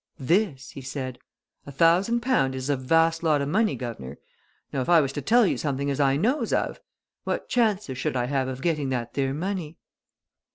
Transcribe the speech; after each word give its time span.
"This!" 0.17 0.71
he 0.71 0.81
said. 0.81 1.19
"A 1.67 1.71
thousand 1.71 2.21
pound 2.21 2.55
is 2.55 2.71
a 2.71 2.75
vast 2.75 3.21
lot 3.21 3.39
o' 3.39 3.45
money, 3.45 3.75
guv'nor! 3.75 4.17
Now, 4.73 4.81
if 4.81 4.89
I 4.89 4.99
was 4.99 5.13
to 5.13 5.21
tell 5.21 5.55
something 5.59 5.91
as 5.91 5.99
I 5.99 6.15
knows 6.17 6.51
of, 6.51 6.81
what 7.23 7.47
chances 7.49 7.99
should 7.99 8.15
I 8.15 8.25
have 8.25 8.47
of 8.47 8.63
getting 8.63 8.89
that 8.89 9.13
there 9.13 9.31
money?" 9.31 9.77